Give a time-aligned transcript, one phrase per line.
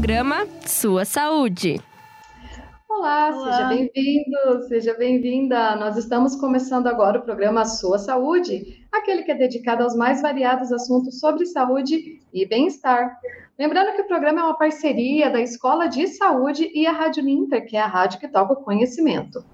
[0.00, 1.78] programa Sua Saúde.
[2.88, 3.52] Olá, Olá.
[3.52, 5.76] seja bem-vindo, seja bem-vinda.
[5.76, 10.72] Nós estamos começando agora o programa Sua Saúde, aquele que é dedicado aos mais variados
[10.72, 13.14] assuntos sobre saúde e bem-estar.
[13.58, 17.66] Lembrando que o programa é uma parceria da Escola de Saúde e a Rádio Ninter,
[17.66, 19.44] que é a rádio que toca o conhecimento.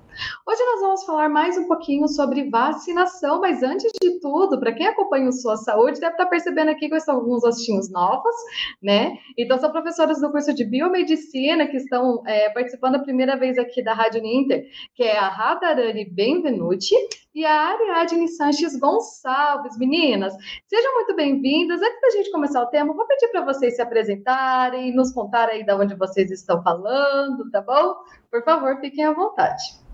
[0.47, 4.87] Hoje nós vamos falar mais um pouquinho sobre vacinação, mas antes de tudo, para quem
[4.87, 8.35] acompanha o Sua Saúde, deve estar percebendo aqui que são alguns rostinhos novos,
[8.83, 9.19] né?
[9.37, 13.83] Então, são professoras do curso de Biomedicina que estão é, participando a primeira vez aqui
[13.83, 16.95] da Rádio Ninter, que é a Radarani Benvenuti
[17.35, 19.77] e a Ariadne Sanches Gonçalves.
[19.77, 20.35] Meninas,
[20.67, 21.83] sejam muito bem-vindas.
[21.83, 25.63] Antes da gente começar o tema, vou pedir para vocês se apresentarem, nos contar aí
[25.63, 27.97] de onde vocês estão falando, tá bom?
[28.31, 29.86] Por favor, fiquem à vontade.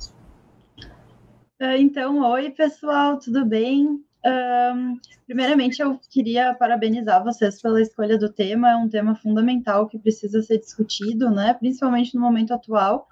[1.64, 3.86] Ah, então, oi pessoal, tudo bem?
[3.86, 9.96] Um, primeiramente, eu queria parabenizar vocês pela escolha do tema, é um tema fundamental que
[9.96, 11.54] precisa ser discutido, né?
[11.54, 13.06] Principalmente no momento atual.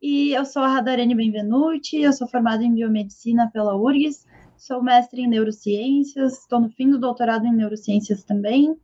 [0.00, 5.20] E eu sou a Radarene Benvenuti, eu sou formada em biomedicina pela URGS, sou mestre
[5.20, 8.74] em neurociências, estou no fim do doutorado em neurociências também,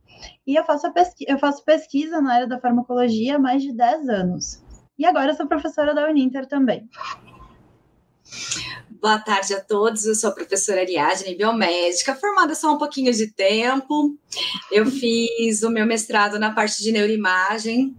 [0.45, 0.85] e eu faço,
[1.27, 4.63] eu faço pesquisa na área da farmacologia há mais de 10 anos.
[4.95, 6.87] E agora sou professora da Uninter também.
[8.99, 13.27] Boa tarde a todos, eu sou a professora Ariadne, biomédica, formada só um pouquinho de
[13.27, 14.17] tempo.
[14.71, 17.95] Eu fiz o meu mestrado na parte de neuroimagem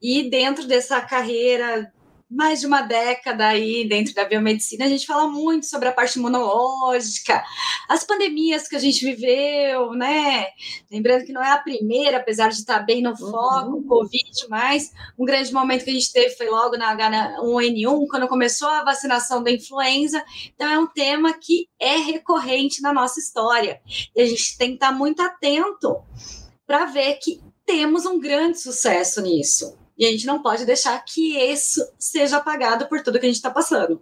[0.00, 1.92] e dentro dessa carreira
[2.30, 6.16] mais de uma década aí dentro da biomedicina, a gente fala muito sobre a parte
[6.16, 7.42] imunológica,
[7.88, 10.46] as pandemias que a gente viveu, né?
[10.90, 13.82] Lembrando que não é a primeira, apesar de estar bem no foco, uhum.
[13.82, 18.68] Covid, mas um grande momento que a gente teve foi logo na H1N1, quando começou
[18.68, 20.24] a vacinação da influenza.
[20.54, 23.80] Então, é um tema que é recorrente na nossa história.
[24.14, 25.96] E a gente tem que estar muito atento
[26.64, 29.79] para ver que temos um grande sucesso nisso.
[30.00, 33.36] E a gente não pode deixar que isso seja apagado por tudo que a gente
[33.36, 34.00] está passando.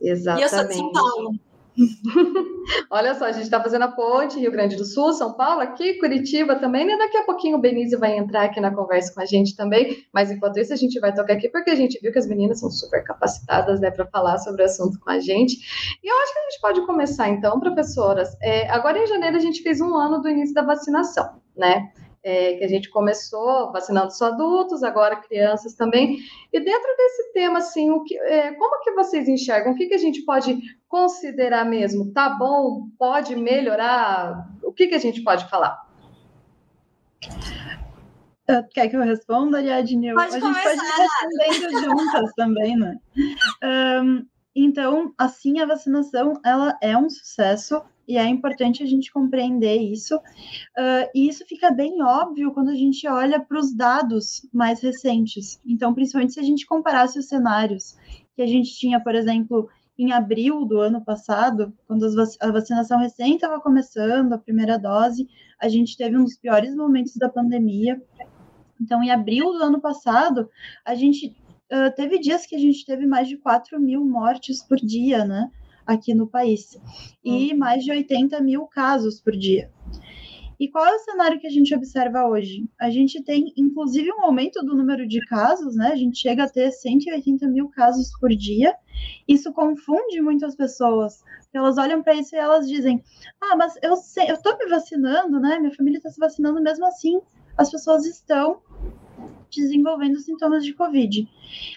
[0.00, 0.40] Exatamente.
[0.40, 1.34] E eu sou de São Paulo.
[2.90, 5.98] Olha só, a gente está fazendo a ponte Rio Grande do Sul, São Paulo, aqui,
[5.98, 6.96] Curitiba também, né?
[6.96, 10.30] Daqui a pouquinho o Benício vai entrar aqui na conversa com a gente também, mas
[10.30, 12.70] enquanto isso a gente vai tocar aqui porque a gente viu que as meninas são
[12.70, 15.56] super capacitadas, né, para falar sobre o assunto com a gente.
[16.02, 18.34] E eu acho que a gente pode começar então, professoras.
[18.40, 21.92] É, agora em janeiro a gente fez um ano do início da vacinação, né?
[22.22, 26.18] É, que a gente começou vacinando só adultos, agora crianças também.
[26.52, 29.72] E dentro desse tema, assim, o que, é, como que vocês enxergam?
[29.72, 30.58] O que, que a gente pode
[30.88, 32.12] considerar mesmo?
[32.12, 32.88] Tá bom?
[32.98, 34.48] Pode melhorar?
[34.62, 35.86] O que, que a gente pode falar?
[38.72, 40.14] Quer que eu responda, Ariadne?
[40.14, 40.70] Pode a começar.
[40.70, 42.96] gente pode ir respondendo juntas também, né?
[43.62, 44.26] Um,
[44.64, 50.16] então, assim, a vacinação, ela é um sucesso, e é importante a gente compreender isso.
[50.16, 55.60] Uh, e isso fica bem óbvio quando a gente olha para os dados mais recentes.
[55.66, 57.96] Então, principalmente se a gente comparasse os cenários
[58.34, 59.68] que a gente tinha, por exemplo,
[59.98, 62.06] em abril do ano passado, quando
[62.40, 65.28] a vacinação recém estava começando, a primeira dose,
[65.60, 68.00] a gente teve um dos piores momentos da pandemia.
[68.80, 70.48] Então, em abril do ano passado,
[70.82, 71.36] a gente
[71.72, 75.50] uh, teve dias que a gente teve mais de 4 mil mortes por dia, né?
[75.88, 76.78] aqui no país,
[77.24, 77.58] e uhum.
[77.58, 79.70] mais de 80 mil casos por dia.
[80.60, 82.68] E qual é o cenário que a gente observa hoje?
[82.78, 85.92] A gente tem, inclusive, um aumento do número de casos, né?
[85.92, 88.74] A gente chega a ter 180 mil casos por dia.
[89.26, 91.22] Isso confunde muitas pessoas.
[91.54, 93.02] Elas olham para isso e elas dizem:
[93.40, 95.60] Ah, mas eu sei, eu tô me vacinando, né?
[95.60, 97.20] Minha família está se vacinando mesmo assim.
[97.56, 98.60] As pessoas estão
[99.50, 101.28] desenvolvendo sintomas de Covid.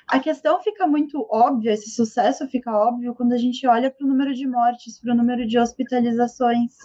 [0.07, 4.09] A questão fica muito óbvia, esse sucesso fica óbvio quando a gente olha para o
[4.09, 6.75] número de mortes, para o número de hospitalizações.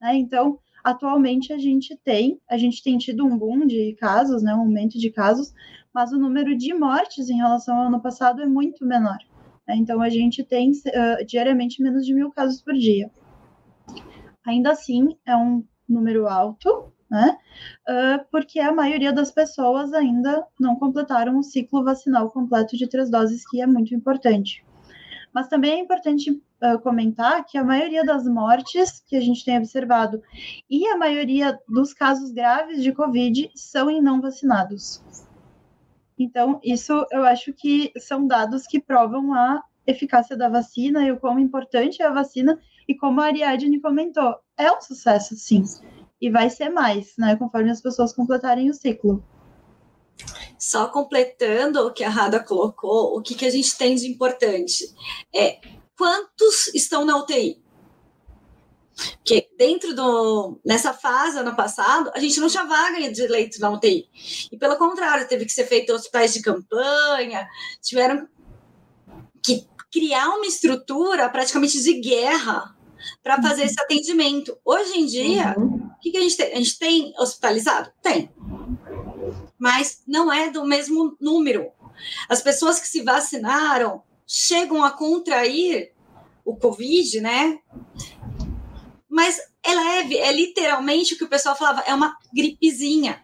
[0.00, 0.16] Né?
[0.16, 4.60] Então, atualmente a gente tem, a gente tem tido um boom de casos, né, um
[4.60, 5.52] aumento de casos,
[5.92, 9.18] mas o número de mortes em relação ao ano passado é muito menor.
[9.66, 9.76] Né?
[9.76, 13.10] Então, a gente tem uh, diariamente menos de mil casos por dia.
[14.46, 17.38] Ainda assim, é um número alto, né?
[17.88, 23.08] Uh, porque a maioria das pessoas ainda não completaram o ciclo vacinal completo de três
[23.08, 24.64] doses, que é muito importante.
[25.32, 29.58] Mas também é importante uh, comentar que a maioria das mortes que a gente tem
[29.58, 30.20] observado
[30.68, 35.00] e a maioria dos casos graves de Covid são em não vacinados.
[36.18, 41.18] Então, isso eu acho que são dados que provam a eficácia da vacina e o
[41.18, 42.58] quão importante é a vacina,
[42.88, 45.64] e como a Ariadne comentou, é um sucesso, sim
[46.24, 49.22] e vai ser mais, né, conforme as pessoas completarem o ciclo.
[50.58, 54.90] Só completando o que a Rada colocou, o que, que a gente tem de importante
[55.34, 55.60] é
[55.98, 57.62] quantos estão na UTI?
[59.16, 60.58] Porque dentro do.
[60.64, 64.08] Nessa fase, ano passado, a gente não tinha vaga de leito na UTI.
[64.50, 67.46] E pelo contrário, teve que ser feito hospitais de campanha,
[67.82, 68.26] tiveram
[69.44, 72.73] que criar uma estrutura praticamente de guerra
[73.22, 73.66] para fazer uhum.
[73.66, 74.56] esse atendimento.
[74.64, 75.76] Hoje em dia, uhum.
[75.76, 76.52] o que, que a gente tem?
[76.52, 77.90] A gente tem hospitalizado?
[78.02, 78.30] Tem.
[79.58, 81.70] Mas não é do mesmo número.
[82.28, 85.92] As pessoas que se vacinaram chegam a contrair
[86.44, 87.58] o Covid, né?
[89.08, 93.22] Mas é leve, é literalmente o que o pessoal falava, é uma gripezinha.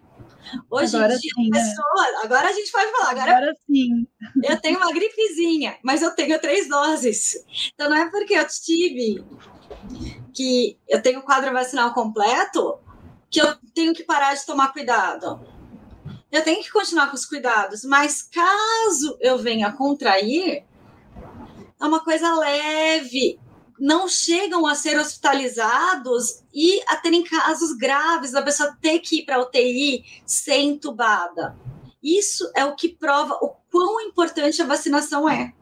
[0.71, 1.59] Hoje agora em dia, sim, né?
[1.59, 4.06] pessoa, agora a gente pode falar, agora, agora sim.
[4.43, 7.44] Eu tenho uma gripezinha, mas eu tenho três doses.
[7.75, 9.23] Então não é porque eu tive
[10.32, 12.78] que eu tenho o quadro vacinal completo
[13.31, 15.40] que eu tenho que parar de tomar cuidado.
[16.32, 20.64] Eu tenho que continuar com os cuidados, mas caso eu venha contrair,
[21.81, 23.38] é uma coisa leve.
[23.78, 29.25] Não chegam a ser hospitalizados e a terem casos graves, da pessoa ter que ir
[29.25, 31.56] para UTI ser entubada.
[32.02, 35.55] Isso é o que prova o quão importante a vacinação é.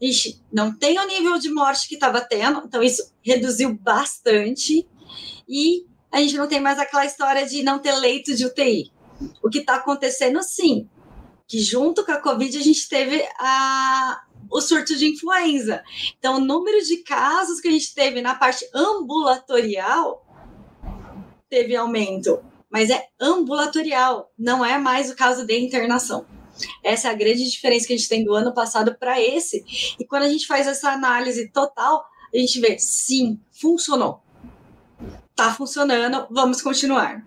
[0.00, 4.86] Ixi, não tem o nível de morte que estava tendo, então isso reduziu bastante.
[5.48, 8.90] E a gente não tem mais aquela história de não ter leito de UTI.
[9.42, 10.88] O que está acontecendo, sim,
[11.46, 15.82] que junto com a Covid a gente teve a, o surto de influenza.
[16.18, 20.24] Então, o número de casos que a gente teve na parte ambulatorial
[21.48, 26.26] teve aumento, mas é ambulatorial, não é mais o caso de internação.
[26.82, 29.64] Essa é a grande diferença que a gente tem do ano passado para esse.
[29.98, 32.04] E quando a gente faz essa análise total,
[32.34, 34.22] a gente vê, sim, funcionou.
[35.34, 37.24] Tá funcionando, vamos continuar.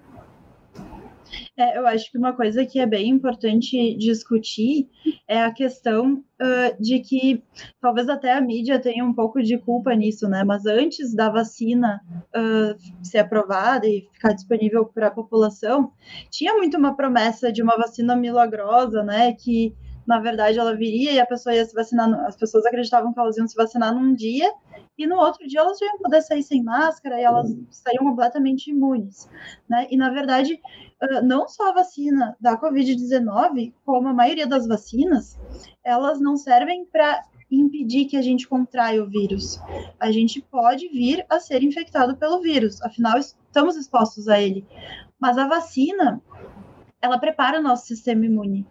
[1.59, 4.87] É, eu acho que uma coisa que é bem importante discutir
[5.27, 7.43] é a questão uh, de que
[7.81, 10.41] talvez até a mídia tenha um pouco de culpa nisso, né?
[10.45, 11.99] Mas antes da vacina
[12.33, 15.91] uh, ser aprovada e ficar disponível para a população,
[16.31, 19.33] tinha muito uma promessa de uma vacina milagrosa, né?
[19.33, 19.75] Que
[20.09, 23.37] na verdade ela viria e a pessoa ia se vacinar, as pessoas acreditavam que elas
[23.37, 24.51] iam se vacinar num dia
[24.97, 29.29] e no outro dia elas iam poder sair sem máscara e elas saíam completamente imunes,
[29.69, 29.85] né?
[29.91, 30.59] E na verdade,
[31.23, 35.39] não só a vacina da COVID-19, como a maioria das vacinas,
[35.83, 39.59] elas não servem para impedir que a gente contraia o vírus.
[39.99, 44.65] A gente pode vir a ser infectado pelo vírus, afinal estamos expostos a ele.
[45.19, 46.19] Mas a vacina,
[46.99, 48.65] ela prepara o nosso sistema imune.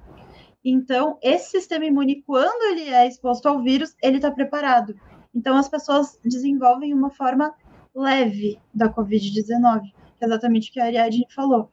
[0.70, 4.94] Então, esse sistema imune, quando ele é exposto ao vírus, ele está preparado.
[5.34, 7.54] Então, as pessoas desenvolvem uma forma
[7.94, 9.82] leve da Covid-19,
[10.18, 11.70] que é exatamente o que a Ariadne falou.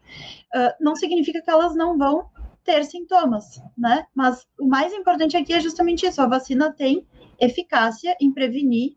[0.56, 2.30] Uh, não significa que elas não vão
[2.63, 4.06] ter sintomas, né?
[4.15, 7.06] Mas o mais importante aqui é justamente isso: a vacina tem
[7.39, 8.95] eficácia em prevenir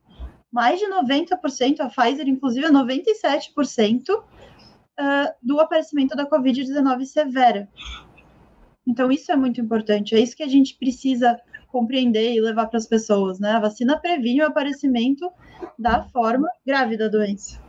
[0.50, 4.24] mais de 90%, a Pfizer, inclusive, é 97% uh,
[5.42, 7.68] do aparecimento da Covid-19 severa.
[8.88, 10.14] Então, isso é muito importante.
[10.14, 11.38] É isso que a gente precisa
[11.68, 13.52] compreender e levar para as pessoas, né?
[13.52, 15.30] A vacina previne o aparecimento
[15.78, 17.60] da forma grave da doença.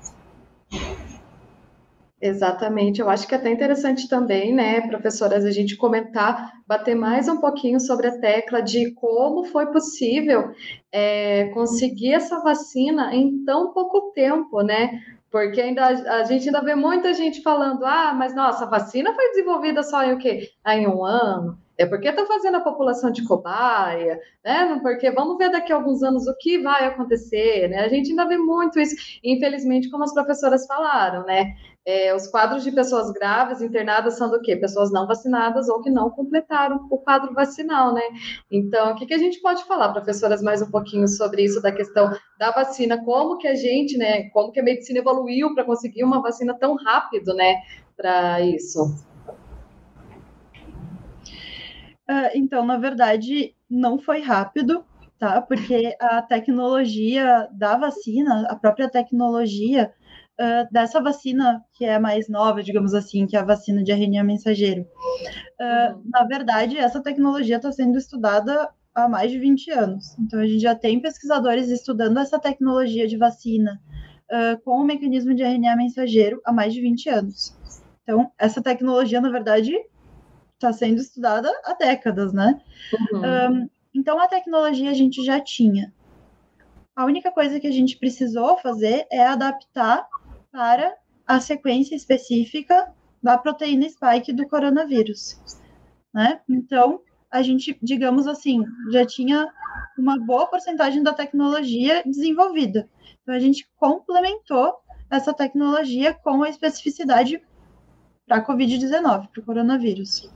[2.22, 7.30] Exatamente, eu acho que é até interessante também, né, professoras, a gente comentar, bater mais
[7.30, 10.52] um pouquinho sobre a tecla de como foi possível
[10.92, 15.02] é, conseguir essa vacina em tão pouco tempo, né?
[15.32, 19.30] Porque ainda a gente ainda vê muita gente falando, ah, mas nossa, a vacina foi
[19.30, 20.50] desenvolvida só em o quê?
[20.64, 21.58] Ah, em um ano.
[21.78, 24.78] É porque está fazendo a população de cobaia, né?
[24.82, 27.80] Porque vamos ver daqui a alguns anos o que vai acontecer, né?
[27.86, 31.54] A gente ainda vê muito isso, infelizmente, como as professoras falaram, né?
[31.92, 34.56] É, os quadros de pessoas graves internadas são do quê?
[34.56, 38.04] Pessoas não vacinadas ou que não completaram o quadro vacinal, né?
[38.52, 41.72] Então, o que, que a gente pode falar, professoras, mais um pouquinho sobre isso, da
[41.72, 46.04] questão da vacina, como que a gente, né, como que a medicina evoluiu para conseguir
[46.04, 47.56] uma vacina tão rápido, né,
[47.98, 48.84] para isso?
[52.08, 54.86] Uh, então, na verdade, não foi rápido,
[55.18, 55.42] tá?
[55.42, 59.92] Porque a tecnologia da vacina, a própria tecnologia,
[60.40, 64.24] uh, dessa vacina que é mais nova, digamos assim, que é a vacina de RNA
[64.24, 64.82] mensageiro.
[64.82, 66.04] Uh, uhum.
[66.06, 70.18] Na verdade, essa tecnologia está sendo estudada há mais de 20 anos.
[70.18, 73.80] Então, a gente já tem pesquisadores estudando essa tecnologia de vacina
[74.32, 77.56] uh, com o mecanismo de RNA mensageiro há mais de 20 anos.
[78.04, 79.76] Então, essa tecnologia, na verdade,
[80.56, 82.60] está sendo estudada há décadas, né?
[83.14, 83.22] Uhum.
[83.22, 85.94] Um, então, a tecnologia a gente já tinha.
[86.96, 90.06] A única coisa que a gente precisou fazer é adaptar
[90.52, 90.96] para
[91.28, 95.40] a sequência específica da proteína spike do coronavírus.
[96.14, 96.42] Né?
[96.50, 99.48] Então, a gente, digamos assim, já tinha
[99.98, 102.90] uma boa porcentagem da tecnologia desenvolvida.
[103.22, 104.74] Então, a gente complementou
[105.10, 107.42] essa tecnologia com a especificidade
[108.26, 110.30] para a Covid-19, para o coronavírus.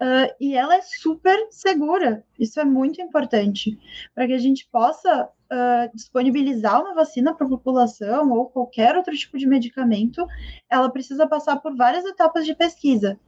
[0.00, 3.78] Uh, e ela é super segura, isso é muito importante,
[4.14, 9.14] para que a gente possa uh, disponibilizar uma vacina para a população ou qualquer outro
[9.14, 10.26] tipo de medicamento,
[10.70, 13.18] ela precisa passar por várias etapas de pesquisa.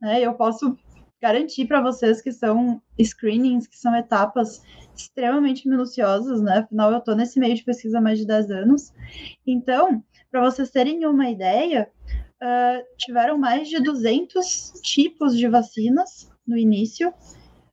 [0.00, 0.20] Né?
[0.20, 0.76] Eu posso
[1.20, 4.62] garantir para vocês que são screenings, que são etapas
[4.96, 6.58] extremamente minuciosas, né?
[6.58, 8.92] Afinal, eu estou nesse meio de pesquisa há mais de 10 anos.
[9.46, 11.90] Então, para vocês terem uma ideia,
[12.42, 17.12] uh, tiveram mais de 200 tipos de vacinas no início,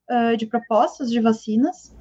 [0.10, 1.95] uh, de propostas de vacinas,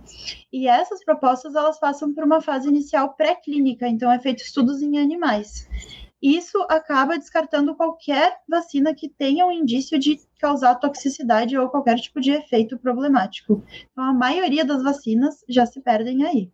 [0.52, 4.98] e essas propostas elas passam por uma fase inicial pré-clínica, então é feito estudos em
[4.98, 5.68] animais.
[6.22, 12.18] Isso acaba descartando qualquer vacina que tenha um indício de causar toxicidade ou qualquer tipo
[12.18, 13.62] de efeito problemático.
[13.92, 16.50] Então, a maioria das vacinas já se perdem aí.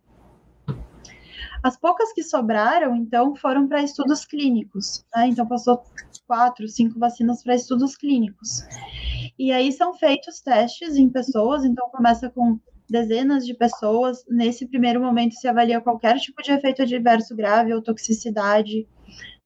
[1.63, 5.05] As poucas que sobraram, então, foram para estudos clínicos.
[5.15, 5.27] Né?
[5.27, 5.83] Então, passou
[6.27, 8.63] quatro, cinco vacinas para estudos clínicos.
[9.39, 12.59] E aí são feitos testes em pessoas, então começa com
[12.91, 14.25] dezenas de pessoas.
[14.29, 18.85] Nesse primeiro momento se avalia qualquer tipo de efeito adverso grave ou toxicidade.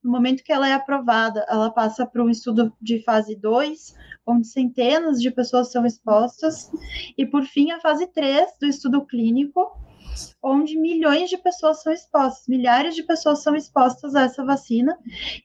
[0.03, 4.47] No momento que ela é aprovada, ela passa para um estudo de fase 2, onde
[4.47, 6.71] centenas de pessoas são expostas,
[7.17, 9.79] e por fim a fase 3 do estudo clínico,
[10.41, 14.97] onde milhões de pessoas são expostas, milhares de pessoas são expostas a essa vacina,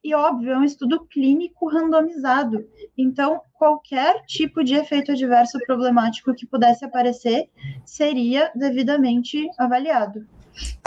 [0.03, 2.67] e óbvio, é um estudo clínico randomizado.
[2.97, 7.51] Então, qualquer tipo de efeito adverso problemático que pudesse aparecer
[7.85, 10.27] seria devidamente avaliado.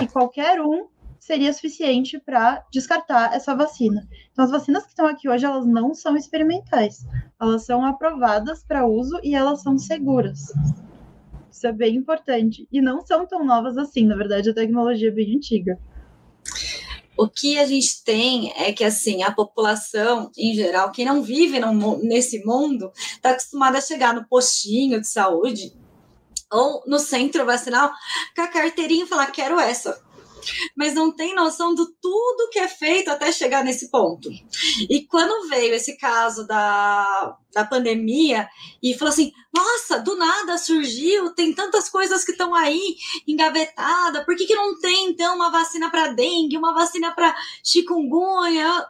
[0.02, 0.88] E qualquer um
[1.20, 4.08] seria suficiente para descartar essa vacina.
[4.32, 7.06] Então, as vacinas que estão aqui hoje, elas não são experimentais.
[7.42, 10.52] Elas são aprovadas para uso e elas são seguras.
[11.54, 12.68] Isso é bem importante.
[12.72, 15.80] E não são tão novas assim, na verdade, a tecnologia é bem antiga.
[17.16, 21.60] O que a gente tem é que, assim, a população, em geral, quem não vive
[21.60, 25.72] no, nesse mundo, está acostumada a chegar no postinho de saúde
[26.52, 27.92] ou no centro vacinal
[28.36, 30.03] com a carteirinha e falar: quero essa
[30.76, 34.30] mas não tem noção do tudo que é feito até chegar nesse ponto.
[34.90, 38.48] E quando veio esse caso da, da pandemia
[38.82, 42.96] e falou assim: nossa, do nada surgiu, tem tantas coisas que estão aí
[43.28, 48.86] engavetadas, por que, que não tem então uma vacina para dengue, uma vacina para chikungunya?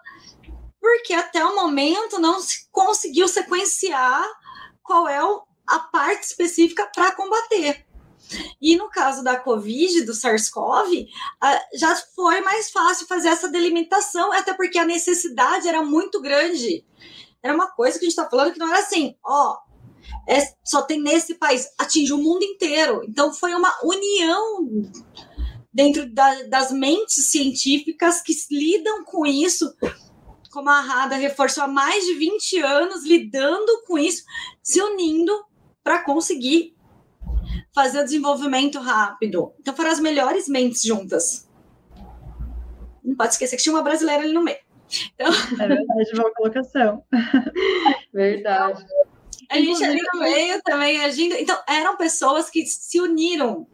[0.79, 4.25] Porque até o momento não se conseguiu sequenciar
[4.81, 5.19] qual é
[5.67, 7.85] a parte específica para combater.
[8.61, 11.07] E no caso da Covid, do SARS-CoV,
[11.73, 16.85] já foi mais fácil fazer essa delimitação, até porque a necessidade era muito grande.
[17.41, 19.57] Era uma coisa que a gente está falando que não era assim, ó,
[20.27, 23.01] é, só tem nesse país, atinge o mundo inteiro.
[23.07, 24.67] Então foi uma união
[25.73, 29.73] dentro da, das mentes científicas que lidam com isso,
[30.51, 34.23] como a Rada reforçou há mais de 20 anos, lidando com isso,
[34.61, 35.33] se unindo
[35.83, 36.75] para conseguir
[37.73, 39.53] fazer o desenvolvimento rápido.
[39.59, 41.49] Então foram as melhores mentes juntas.
[43.03, 44.59] Não pode esquecer que tinha uma brasileira ali no meio.
[45.15, 45.27] Então...
[45.27, 47.03] É verdade, boa colocação.
[48.13, 48.85] verdade.
[49.49, 51.35] A gente ali no meio também agindo.
[51.35, 53.67] Então, eram pessoas que se uniram.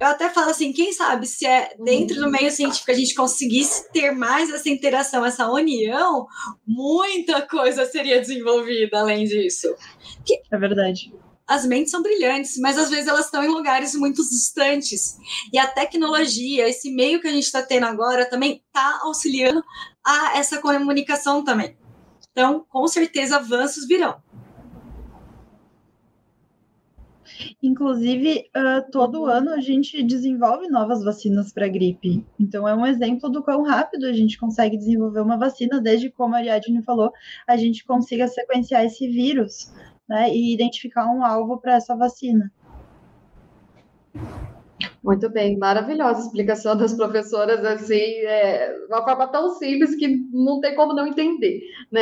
[0.00, 3.90] Eu até falo assim, quem sabe se é dentro do meio científico a gente conseguisse
[3.90, 6.26] ter mais essa interação, essa união,
[6.66, 9.74] muita coisa seria desenvolvida além disso.
[10.24, 10.42] Que...
[10.50, 11.12] É verdade
[11.46, 15.16] as mentes são brilhantes, mas às vezes elas estão em lugares muito distantes.
[15.52, 19.62] E a tecnologia, esse meio que a gente está tendo agora, também está auxiliando
[20.04, 21.76] a essa comunicação também.
[22.32, 24.20] Então, com certeza, avanços virão.
[27.62, 32.24] Inclusive, uh, todo ano a gente desenvolve novas vacinas para gripe.
[32.38, 36.34] Então, é um exemplo do quão rápido a gente consegue desenvolver uma vacina, desde como
[36.34, 37.12] a Ariadne falou,
[37.46, 39.72] a gente consiga sequenciar esse vírus
[40.08, 42.50] né, e identificar um alvo para essa vacina.
[45.04, 50.74] Muito bem, maravilhosa explicação das professoras, assim, é, uma forma tão simples que não tem
[50.74, 51.60] como não entender,
[51.92, 52.00] né?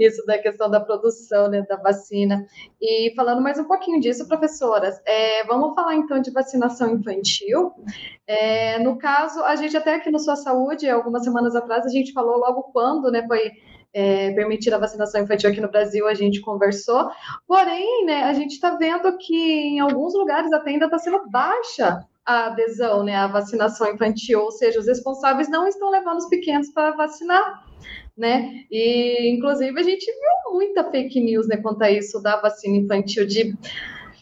[0.00, 2.44] Isso da questão da produção, né, da vacina.
[2.80, 7.70] E falando mais um pouquinho disso, professoras, é, vamos falar então de vacinação infantil.
[8.26, 12.12] É, no caso, a gente até aqui no Sua Saúde, algumas semanas atrás, a gente
[12.12, 13.52] falou logo quando, né, foi
[13.92, 17.10] é, permitir a vacinação infantil aqui no Brasil, a gente conversou.
[17.46, 22.06] Porém, né, a gente está vendo que em alguns lugares até ainda está sendo baixa
[22.24, 26.70] a adesão né, à vacinação infantil, ou seja, os responsáveis não estão levando os pequenos
[26.70, 27.64] para vacinar.
[28.16, 28.64] Né?
[28.70, 33.26] E, inclusive, a gente viu muita fake news né, quanto a isso da vacina infantil,
[33.26, 33.56] de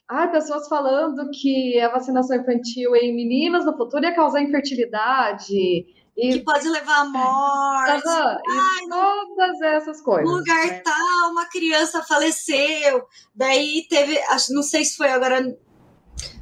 [0.08, 5.86] ah, pessoas falando que a vacinação infantil em meninas no futuro ia causar infertilidade.
[6.20, 6.32] E...
[6.34, 8.06] Que pode levar à morte.
[8.06, 10.30] Ai, todas essas coisas.
[10.30, 10.80] Lugar né?
[10.80, 13.06] tal, uma criança faleceu.
[13.34, 15.42] Daí teve, acho, não sei se foi agora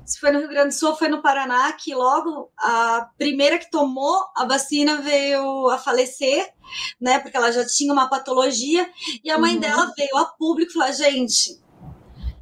[0.05, 3.59] se foi no Rio Grande do Sul ou foi no Paraná, que logo a primeira
[3.59, 6.51] que tomou a vacina veio a falecer,
[6.99, 7.19] né?
[7.19, 8.91] Porque ela já tinha uma patologia,
[9.23, 9.61] e a mãe uhum.
[9.61, 11.61] dela veio a público e falou: gente,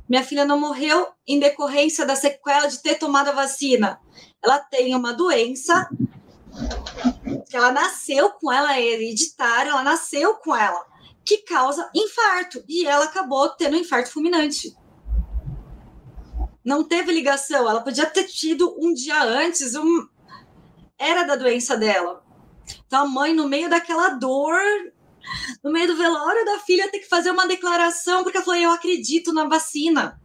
[0.08, 4.00] minha filha não morreu em decorrência da sequela de ter tomado a vacina.
[4.42, 5.90] Ela tem uma doença
[7.52, 10.84] ela nasceu com ela, é hereditária, ela nasceu com ela,
[11.24, 12.62] que causa infarto.
[12.68, 14.76] E ela acabou tendo um infarto fulminante.
[16.64, 20.08] Não teve ligação, ela podia ter tido um dia antes, um...
[20.98, 22.24] era da doença dela.
[22.86, 24.60] Então a mãe, no meio daquela dor,
[25.62, 28.72] no meio do velório da filha, ter que fazer uma declaração, porque ela falou: Eu
[28.72, 30.20] acredito na vacina.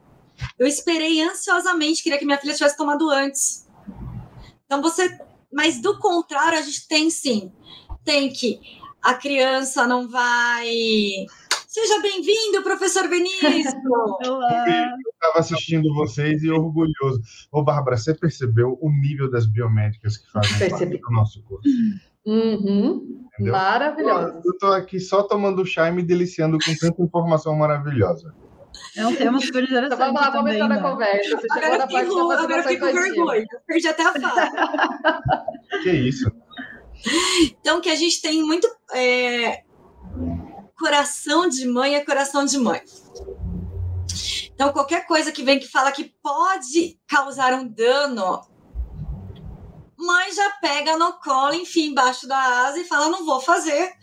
[0.58, 3.68] Eu esperei ansiosamente, queria que minha filha tivesse tomado antes.
[4.66, 5.20] Então você.
[5.54, 7.52] Mas do contrário, a gente tem sim.
[8.04, 8.60] Tem que
[9.02, 10.68] a criança não vai.
[11.68, 13.50] Seja bem-vindo, professor Benício!
[14.26, 14.66] Olá!
[14.68, 17.22] Eu estava assistindo vocês e orgulhoso.
[17.52, 20.98] Ô, Bárbara, você percebeu o nível das biomédicas que fazem Percebi.
[20.98, 21.70] parte do nosso curso?
[22.26, 23.26] Uhum.
[23.40, 24.42] Maravilhosa.
[24.44, 28.36] Eu estou aqui só tomando chá e me deliciando com tanta informação maravilhosa.
[28.96, 29.94] É um tema super interessante.
[29.94, 31.38] Então vamos lá, vamos entrar na conversa.
[31.38, 33.46] Você chegou na parte da Agora eu fiquei com vergonha.
[33.66, 34.52] Perdi até a fala.
[35.84, 36.32] que isso?
[37.60, 38.68] Então, que a gente tem muito.
[38.94, 39.64] É...
[40.78, 42.82] Coração de mãe é coração de mãe.
[44.54, 48.42] Então, qualquer coisa que vem que fala que pode causar um dano
[50.02, 53.94] mãe já pega no colo, enfim, embaixo da asa e fala: não vou fazer,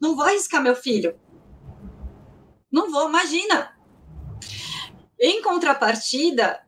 [0.00, 1.18] não vou arriscar meu filho.
[2.70, 3.75] Não vou, imagina.
[5.18, 6.62] Em contrapartida,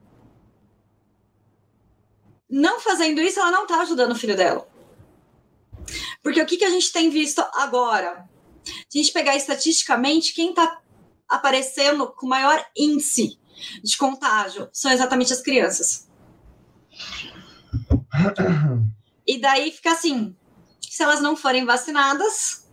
[2.49, 4.67] não fazendo isso, ela não está ajudando o filho dela.
[6.23, 8.29] Porque o que, que a gente tem visto agora?
[8.89, 10.81] Se a gente pegar estatisticamente, quem está
[11.29, 13.39] aparecendo com maior índice
[13.83, 16.09] de contágio são exatamente as crianças.
[19.31, 20.35] E daí fica assim:
[20.81, 22.67] se elas não forem vacinadas.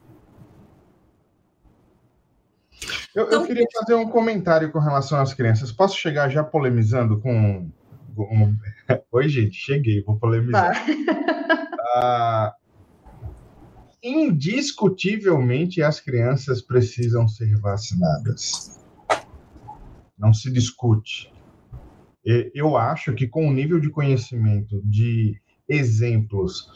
[3.14, 3.42] Eu, então...
[3.42, 5.72] eu queria fazer um comentário com relação às crianças.
[5.72, 7.70] Posso chegar já polemizando com.
[8.16, 8.56] com...
[9.12, 10.76] Oi, gente, cheguei, vou polemizar.
[11.98, 12.54] Ah,
[14.04, 18.82] indiscutivelmente, as crianças precisam ser vacinadas.
[20.18, 21.32] Não se discute.
[22.54, 26.68] Eu acho que com o nível de conhecimento, de exemplos,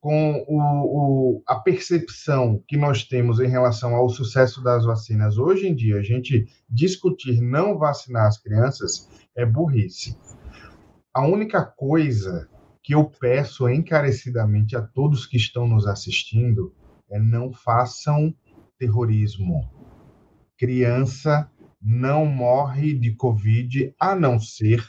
[0.00, 5.66] com o, o, a percepção que nós temos em relação ao sucesso das vacinas hoje
[5.66, 10.16] em dia, a gente discutir não vacinar as crianças é burrice.
[11.12, 12.48] A única coisa
[12.82, 16.72] que eu peço encarecidamente a todos que estão nos assistindo
[17.10, 18.34] é não façam
[18.78, 19.68] terrorismo.
[20.56, 21.50] Criança
[21.82, 24.82] não morre de Covid, a não ser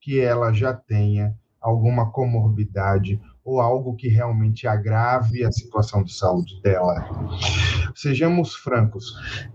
[0.00, 6.60] que ela já tenha alguma comorbidade ou algo que realmente agrave a situação de saúde
[6.62, 7.08] dela.
[7.94, 9.14] Sejamos francos,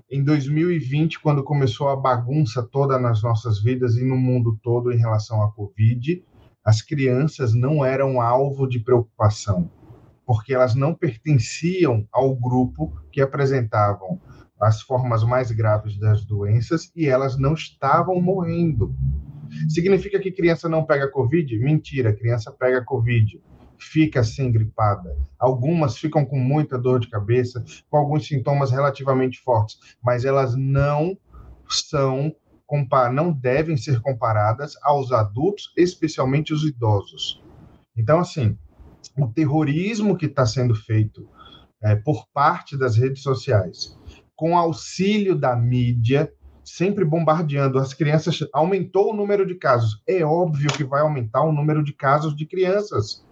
[0.10, 4.98] em 2020, quando começou a bagunça toda nas nossas vidas e no mundo todo em
[4.98, 6.24] relação à Covid,
[6.64, 9.72] as crianças não eram alvo de preocupação,
[10.26, 14.20] porque elas não pertenciam ao grupo que apresentavam
[14.60, 18.94] as formas mais graves das doenças e elas não estavam morrendo.
[19.70, 21.58] Significa que criança não pega Covid?
[21.60, 23.42] Mentira, criança pega Covid.
[23.80, 25.16] Fica assim gripada.
[25.38, 31.18] Algumas ficam com muita dor de cabeça, com alguns sintomas relativamente fortes, mas elas não
[31.70, 32.34] são
[33.14, 37.42] não devem ser comparadas aos adultos, especialmente os idosos.
[37.96, 38.58] Então, assim,
[39.18, 41.28] o terrorismo que está sendo feito
[41.82, 43.98] é, por parte das redes sociais,
[44.36, 46.32] com auxílio da mídia,
[46.64, 50.02] sempre bombardeando as crianças, aumentou o número de casos.
[50.06, 53.26] É óbvio que vai aumentar o número de casos de crianças.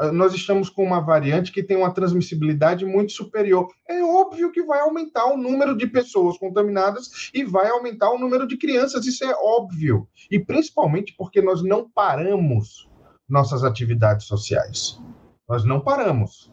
[0.00, 3.68] Ah, nós estamos com uma variante que tem uma transmissibilidade muito superior.
[3.86, 8.48] É óbvio que vai aumentar o número de pessoas contaminadas e vai aumentar o número
[8.48, 9.04] de crianças.
[9.04, 10.08] Isso é óbvio.
[10.30, 12.88] E principalmente porque nós não paramos
[13.28, 14.98] nossas atividades sociais.
[15.46, 16.50] Nós não paramos.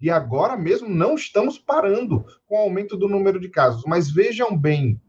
[0.00, 3.82] E agora mesmo não estamos parando com o aumento do número de casos.
[3.84, 5.00] Mas vejam bem,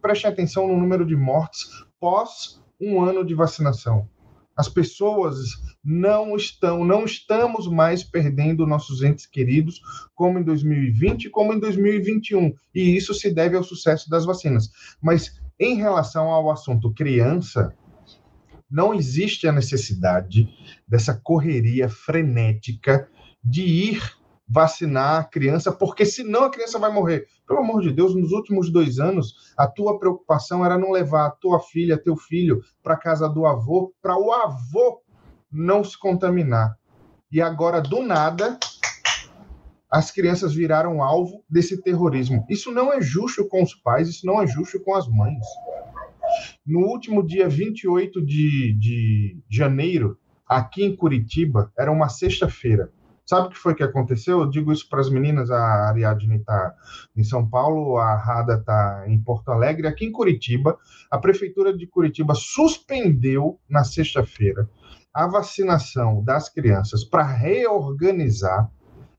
[0.00, 1.68] prestem atenção no número de mortes
[2.00, 4.08] pós um ano de vacinação.
[4.56, 5.36] As pessoas
[5.82, 9.80] não estão, não estamos mais perdendo nossos entes queridos
[10.14, 14.70] como em 2020, como em 2021, e isso se deve ao sucesso das vacinas.
[15.02, 17.74] Mas em relação ao assunto criança,
[18.70, 20.48] não existe a necessidade
[20.86, 23.08] dessa correria frenética
[23.42, 24.13] de ir
[24.46, 27.26] vacinar a criança, porque senão a criança vai morrer.
[27.46, 31.30] Pelo amor de Deus, nos últimos dois anos, a tua preocupação era não levar a
[31.30, 35.00] tua filha, teu filho, para casa do avô, para o avô
[35.50, 36.76] não se contaminar.
[37.30, 38.58] E agora, do nada,
[39.90, 42.44] as crianças viraram alvo desse terrorismo.
[42.48, 45.44] Isso não é justo com os pais, isso não é justo com as mães.
[46.66, 52.92] No último dia 28 de, de janeiro, aqui em Curitiba, era uma sexta-feira
[53.26, 54.40] Sabe o que foi que aconteceu?
[54.40, 56.74] Eu digo isso para as meninas, a Ariadne está
[57.16, 59.86] em São Paulo, a Rada está em Porto Alegre.
[59.86, 60.76] Aqui em Curitiba,
[61.10, 64.68] a Prefeitura de Curitiba suspendeu na sexta-feira
[65.12, 68.68] a vacinação das crianças para reorganizar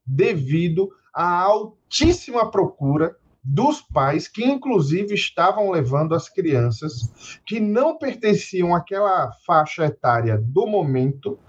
[0.05, 8.75] devido à altíssima procura dos pais que, inclusive, estavam levando as crianças que não pertenciam
[8.75, 11.39] àquela faixa etária do momento,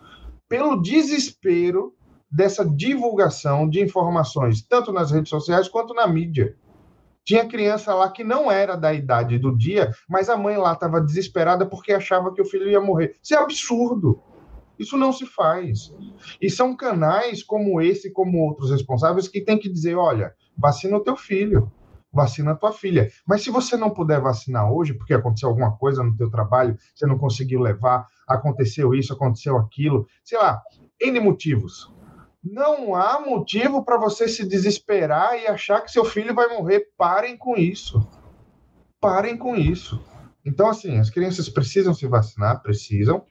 [0.49, 1.96] pelo desespero
[2.31, 6.57] dessa divulgação de informações, tanto nas redes sociais quanto na mídia.
[7.25, 11.01] Tinha criança lá que não era da idade do dia, mas a mãe lá estava
[11.01, 13.17] desesperada porque achava que o filho ia morrer.
[13.21, 14.23] Isso é absurdo.
[14.79, 15.93] Isso não se faz.
[16.41, 21.03] E são canais como esse, como outros responsáveis, que têm que dizer: olha, vacina o
[21.03, 21.73] teu filho,
[22.13, 23.11] vacina a tua filha.
[23.27, 27.07] Mas se você não puder vacinar hoje, porque aconteceu alguma coisa no teu trabalho, você
[27.07, 30.63] não conseguiu levar, aconteceu isso, aconteceu aquilo, sei lá,
[31.01, 31.96] N motivos
[32.53, 36.89] não há motivo para você se desesperar e achar que seu filho vai morrer.
[36.97, 38.07] Parem com isso.
[39.01, 40.01] Parem com isso.
[40.45, 43.25] Então, assim, as crianças precisam se vacinar, precisam,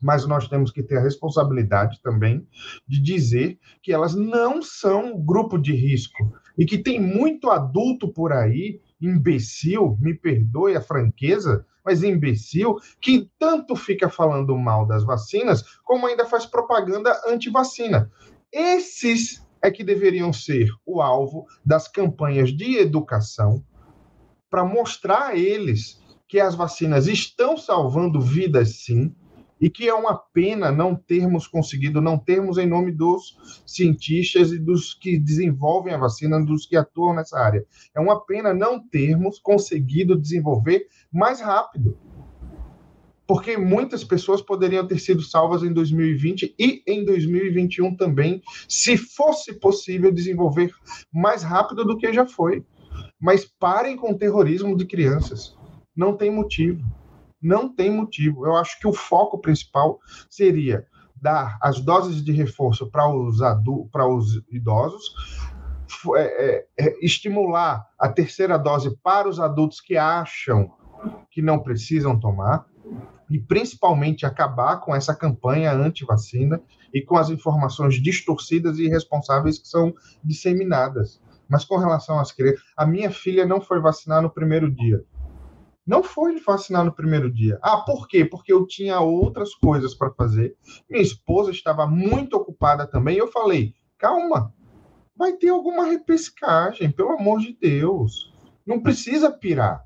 [0.00, 2.46] mas nós temos que ter a responsabilidade também
[2.86, 8.32] de dizer que elas não são grupo de risco e que tem muito adulto por
[8.32, 15.64] aí, imbecil, me perdoe a franqueza, mas imbecil, que tanto fica falando mal das vacinas,
[15.82, 18.10] como ainda faz propaganda anti-vacina.
[18.52, 23.64] Esses é que deveriam ser o alvo das campanhas de educação
[24.50, 29.14] para mostrar a eles que as vacinas estão salvando vidas sim
[29.58, 34.58] e que é uma pena não termos conseguido, não termos em nome dos cientistas e
[34.58, 37.64] dos que desenvolvem a vacina, dos que atuam nessa área.
[37.94, 41.96] É uma pena não termos conseguido desenvolver mais rápido
[43.26, 49.54] porque muitas pessoas poderiam ter sido salvas em 2020 e em 2021 também, se fosse
[49.54, 50.72] possível desenvolver
[51.12, 52.64] mais rápido do que já foi.
[53.20, 55.56] Mas parem com o terrorismo de crianças.
[55.96, 56.84] Não tem motivo.
[57.40, 58.46] Não tem motivo.
[58.46, 60.86] Eu acho que o foco principal seria
[61.22, 63.38] dar as doses de reforço para os,
[63.92, 65.14] para os idosos,
[66.16, 70.72] é, é, é, estimular a terceira dose para os adultos que acham
[71.30, 72.66] que não precisam tomar,
[73.32, 76.60] e principalmente acabar com essa campanha anti-vacina
[76.92, 81.18] e com as informações distorcidas e irresponsáveis que são disseminadas.
[81.48, 85.02] Mas com relação às crianças, a minha filha não foi vacinar no primeiro dia.
[85.86, 87.58] Não foi vacinar no primeiro dia.
[87.62, 88.22] Ah, por quê?
[88.22, 90.54] Porque eu tinha outras coisas para fazer.
[90.88, 93.16] Minha esposa estava muito ocupada também.
[93.16, 94.54] Eu falei: calma,
[95.16, 98.30] vai ter alguma repescagem, pelo amor de Deus.
[98.66, 99.84] Não precisa pirar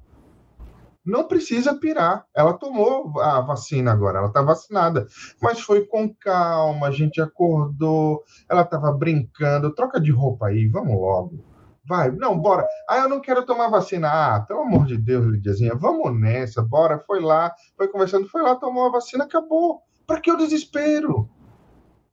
[1.07, 2.27] não precisa pirar.
[2.35, 5.07] Ela tomou a vacina agora, ela está vacinada.
[5.41, 9.75] Mas foi com calma, a gente acordou, ela estava brincando.
[9.75, 11.45] Troca de roupa aí, vamos logo.
[11.89, 12.67] Vai, não, bora.
[12.89, 14.09] Ah, eu não quero tomar vacina.
[14.09, 16.99] Ah, pelo amor de Deus, Lidiazinha, vamos nessa, bora.
[17.07, 19.81] Foi lá, foi conversando, foi lá, tomou a vacina, acabou.
[20.05, 21.31] Para que o desespero?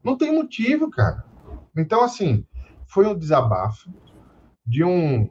[0.04, 1.26] Não tem motivo, cara.
[1.76, 2.46] Então, assim,
[2.86, 3.90] foi um desabafo
[4.66, 5.28] de um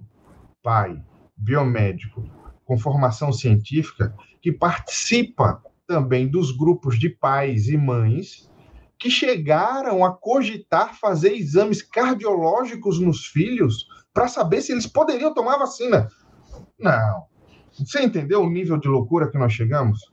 [0.62, 1.00] pai
[1.36, 2.41] biomédico
[2.72, 8.50] com formação científica que participa também dos grupos de pais e mães
[8.98, 15.58] que chegaram a cogitar fazer exames cardiológicos nos filhos para saber se eles poderiam tomar
[15.58, 16.08] vacina.
[16.78, 17.26] Não.
[17.78, 20.10] Você entendeu o nível de loucura que nós chegamos?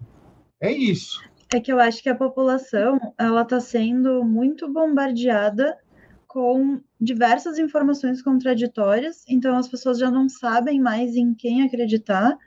[0.59, 1.23] É isso.
[1.53, 5.77] É que eu acho que a população ela está sendo muito bombardeada
[6.27, 12.37] com diversas informações contraditórias, então as pessoas já não sabem mais em quem acreditar.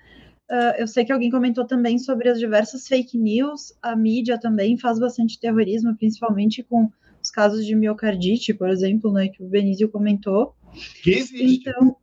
[0.53, 4.77] Uh, eu sei que alguém comentou também sobre as diversas fake news, a mídia também
[4.77, 6.91] faz bastante terrorismo, principalmente com
[7.23, 10.55] os casos de miocardite, por exemplo, né, que o Benício comentou.
[11.03, 11.71] Que existe.
[11.71, 11.97] Então,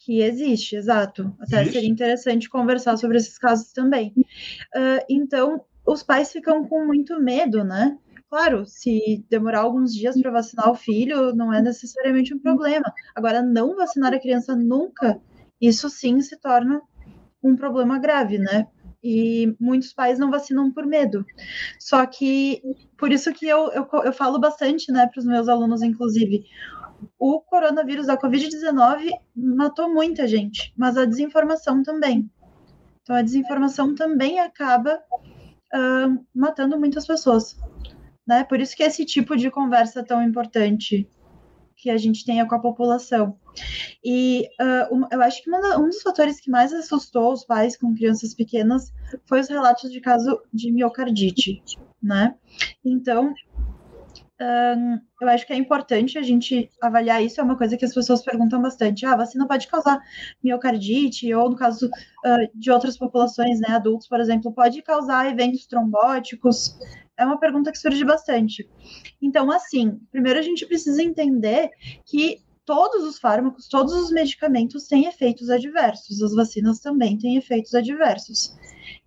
[0.00, 1.32] que existe, exato.
[1.38, 1.74] Até existe.
[1.74, 4.12] seria interessante conversar sobre esses casos também.
[4.74, 7.96] Uh, então, os pais ficam com muito medo, né?
[8.28, 12.92] Claro, se demorar alguns dias para vacinar o filho, não é necessariamente um problema.
[13.14, 15.20] Agora, não vacinar a criança nunca,
[15.60, 16.82] isso sim se torna
[17.42, 18.66] um problema grave, né?
[19.02, 21.24] E muitos pais não vacinam por medo.
[21.78, 22.62] Só que,
[22.96, 26.44] por isso que eu, eu, eu falo bastante, né, para os meus alunos, inclusive,
[27.18, 32.30] o coronavírus da Covid-19 matou muita gente, mas a desinformação também.
[33.02, 35.00] Então, a desinformação também acaba
[35.74, 37.56] uh, matando muitas pessoas
[38.26, 38.44] né?
[38.44, 41.08] Por isso que esse tipo de conversa é tão importante
[41.82, 43.36] que a gente tenha com a população.
[44.04, 48.34] E uh, eu acho que um dos fatores que mais assustou os pais com crianças
[48.34, 48.92] pequenas
[49.26, 51.60] foi os relatos de caso de miocardite,
[52.00, 52.36] né?
[52.84, 53.34] Então,
[55.20, 58.22] eu acho que é importante a gente avaliar isso, é uma coisa que as pessoas
[58.22, 59.06] perguntam bastante.
[59.06, 60.00] Ah, vacina pode causar
[60.42, 65.66] miocardite, ou no caso uh, de outras populações, né, adultos, por exemplo, pode causar eventos
[65.66, 66.76] trombóticos,
[67.22, 68.68] é uma pergunta que surge bastante.
[69.20, 71.70] Então, assim, primeiro a gente precisa entender
[72.04, 77.74] que todos os fármacos, todos os medicamentos têm efeitos adversos, as vacinas também têm efeitos
[77.74, 78.56] adversos.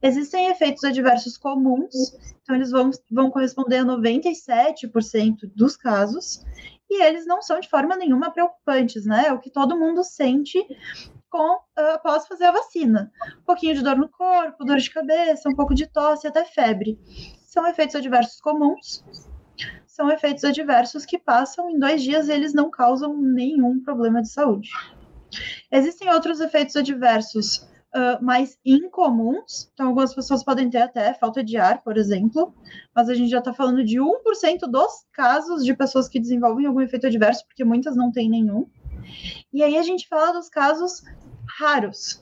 [0.01, 6.43] Existem efeitos adversos comuns, então eles vão, vão corresponder a 97% dos casos,
[6.89, 9.25] e eles não são de forma nenhuma preocupantes, né?
[9.28, 10.63] É o que todo mundo sente
[11.30, 13.12] com, uh, após fazer a vacina.
[13.39, 16.99] Um pouquinho de dor no corpo, dor de cabeça, um pouco de tosse, até febre
[17.56, 19.02] são efeitos adversos comuns,
[19.88, 24.28] são efeitos adversos que passam em dois dias e eles não causam nenhum problema de
[24.30, 24.70] saúde.
[25.72, 27.60] Existem outros efeitos adversos
[27.96, 32.54] uh, mais incomuns, então algumas pessoas podem ter até falta de ar, por exemplo,
[32.94, 36.82] mas a gente já está falando de 1% dos casos de pessoas que desenvolvem algum
[36.82, 38.70] efeito adverso, porque muitas não têm nenhum.
[39.54, 41.04] E aí a gente fala dos casos
[41.58, 42.22] raros.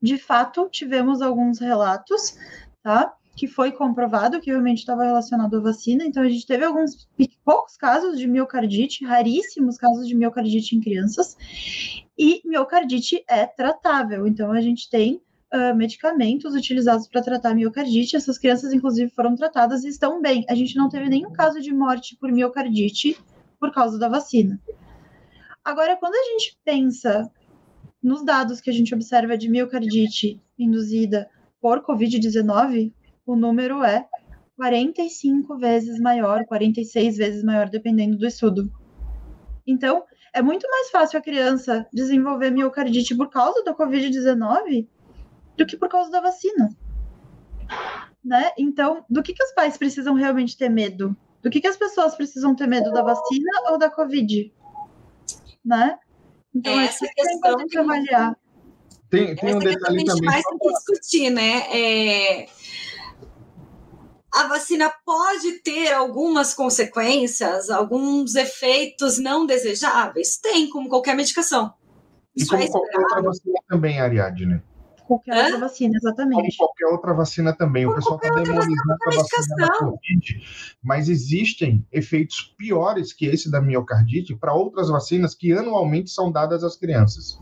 [0.00, 2.38] De fato, tivemos alguns relatos,
[2.82, 3.14] tá?
[3.36, 6.04] Que foi comprovado que realmente estava relacionado à vacina.
[6.04, 7.06] Então, a gente teve alguns
[7.44, 11.36] poucos casos de miocardite, raríssimos casos de miocardite em crianças.
[12.18, 14.26] E miocardite é tratável.
[14.26, 15.20] Então, a gente tem
[15.52, 18.16] uh, medicamentos utilizados para tratar miocardite.
[18.16, 20.44] Essas crianças, inclusive, foram tratadas e estão bem.
[20.48, 23.18] A gente não teve nenhum caso de morte por miocardite
[23.58, 24.60] por causa da vacina.
[25.64, 27.30] Agora, quando a gente pensa
[28.02, 31.28] nos dados que a gente observa de miocardite induzida
[31.60, 32.92] por Covid-19,
[33.26, 34.06] o número é
[34.56, 38.70] 45 vezes maior, 46 vezes maior, dependendo do estudo.
[39.66, 44.88] Então, é muito mais fácil a criança desenvolver miocardite por causa da Covid-19
[45.56, 46.70] do que por causa da vacina.
[48.24, 48.50] Né?
[48.58, 51.16] Então, do que, que os pais precisam realmente ter medo?
[51.42, 54.52] Do que, que as pessoas precisam ter medo da vacina ou da Covid?
[55.64, 55.98] Né?
[56.54, 58.36] Então, é essa questão que avaliar.
[59.08, 61.62] Tem, tem um detalhe que a gente mais tem que discutir, né?
[61.76, 62.46] É...
[64.32, 70.36] A vacina pode ter algumas consequências, alguns efeitos não desejáveis?
[70.36, 71.74] Tem, como qualquer medicação.
[72.36, 74.62] E Isso como é qualquer outra vacina também, Ariadne
[75.10, 75.42] qualquer Hã?
[75.44, 76.56] outra vacina, exatamente.
[76.56, 77.84] Como qualquer outra vacina também.
[77.84, 80.42] Como o pessoal está demonizando a vacina da Covid,
[80.82, 86.62] mas existem efeitos piores que esse da miocardite para outras vacinas que anualmente são dadas
[86.62, 87.40] às crianças.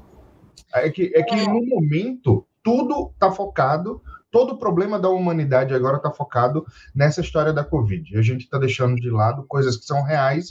[0.73, 1.45] É que, é que é.
[1.47, 7.53] no momento tudo está focado todo o problema da humanidade agora está focado nessa história
[7.53, 8.19] da Covid.
[8.19, 10.51] A gente está deixando de lado coisas que são reais,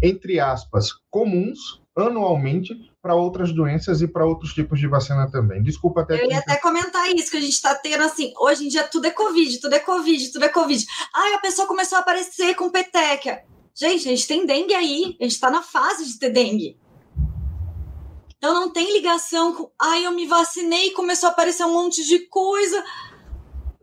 [0.00, 5.62] entre aspas, comuns, anualmente, para outras doenças e para outros tipos de vacina também.
[5.62, 6.22] Desculpa até.
[6.22, 9.06] Eu ia até comentar isso, que a gente está tendo assim, hoje em dia tudo
[9.06, 10.84] é Covid, tudo é Covid, tudo é Covid.
[11.14, 13.42] Ai, a pessoa começou a aparecer com peteca.
[13.74, 16.78] Gente, a gente tem dengue aí, a gente está na fase de ter dengue.
[18.36, 22.06] Então não tem ligação com, ai, eu me vacinei e começou a aparecer um monte
[22.06, 22.84] de coisa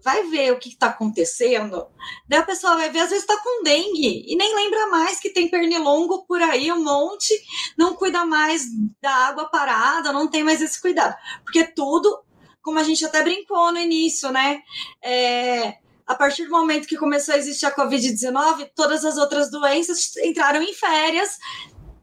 [0.04, 1.88] vai ver o que está acontecendo,
[2.28, 5.30] daí a pessoa vai ver, às vezes está com dengue e nem lembra mais que
[5.30, 7.34] tem pernilongo por aí, um monte,
[7.78, 8.66] não cuida mais
[9.02, 11.16] da água parada, não tem mais esse cuidado.
[11.44, 12.22] Porque tudo,
[12.62, 14.62] como a gente até brincou no início, né?
[15.02, 20.16] É, a partir do momento que começou a existir a Covid-19, todas as outras doenças
[20.18, 21.39] entraram em férias,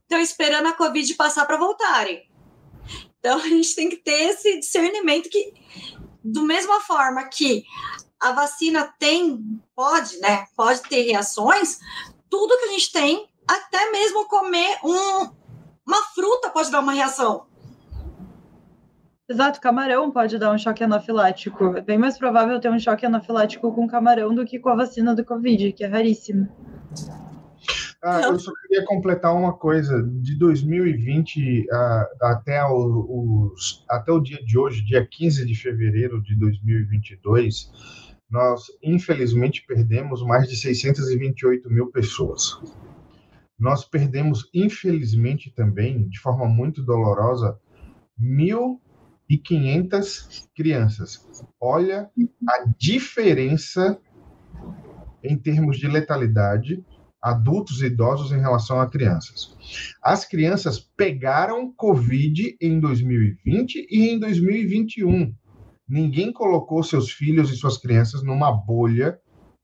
[0.02, 2.28] estão esperando a Covid passar para voltarem.
[3.18, 5.52] Então a gente tem que ter esse discernimento que
[6.22, 7.64] do mesma forma que
[8.20, 9.42] a vacina tem,
[9.74, 10.46] pode, né?
[10.56, 11.78] Pode ter reações,
[12.28, 15.30] tudo que a gente tem, até mesmo comer um,
[15.87, 17.46] uma fruta pode dar uma reação.
[19.28, 21.76] Exato, camarão pode dar um choque anafilático.
[21.76, 25.14] É bem mais provável ter um choque anafilático com camarão do que com a vacina
[25.14, 26.48] do Covid, que é raríssimo.
[28.02, 30.02] Ah, eu só queria completar uma coisa.
[30.02, 36.22] De 2020 uh, até, o, os, até o dia de hoje, dia 15 de fevereiro
[36.22, 37.70] de 2022,
[38.30, 42.58] nós infelizmente perdemos mais de 628 mil pessoas.
[43.58, 47.60] Nós perdemos, infelizmente também, de forma muito dolorosa,
[48.18, 51.28] 1.500 crianças.
[51.60, 52.08] Olha
[52.48, 54.00] a diferença
[55.22, 56.82] em termos de letalidade
[57.22, 59.54] adultos e idosos em relação a crianças.
[60.02, 65.35] As crianças pegaram Covid em 2020 e em 2021.
[65.88, 69.18] Ninguém colocou seus filhos e suas crianças numa bolha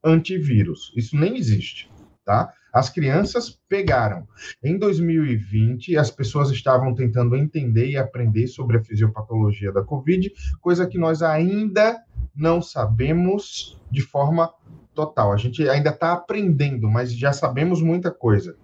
[0.05, 0.93] antivírus.
[0.97, 1.91] Isso nem existe,
[2.25, 2.53] tá?
[2.73, 4.29] As crianças pegaram.
[4.63, 10.87] Em 2020, as pessoas estavam tentando entender e aprender sobre a fisiopatologia da Covid, coisa
[10.87, 11.97] que nós ainda
[12.35, 14.53] não sabemos de forma
[14.97, 15.33] total.
[15.33, 18.57] A gente ainda está aprendendo, mas já sabemos muita coisa.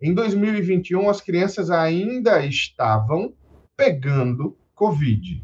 [0.00, 3.32] Em 2021, as crianças ainda estavam
[3.76, 5.42] pegando Covid.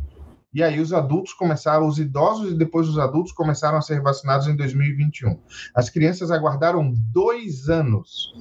[0.52, 4.46] E aí os adultos começaram, os idosos e depois os adultos começaram a ser vacinados
[4.46, 5.38] em 2021.
[5.74, 8.32] As crianças aguardaram dois anos.